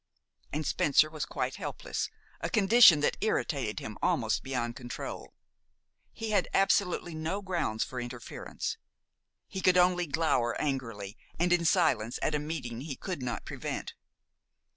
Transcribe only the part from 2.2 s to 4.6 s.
a condition that irritated him almost